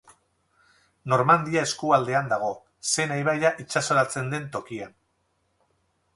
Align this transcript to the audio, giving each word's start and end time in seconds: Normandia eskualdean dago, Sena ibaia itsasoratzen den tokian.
Normandia 1.13 1.65
eskualdean 1.69 2.31
dago, 2.31 2.49
Sena 2.95 3.19
ibaia 3.25 3.53
itsasoratzen 3.67 4.35
den 4.35 4.51
tokian. 4.59 4.99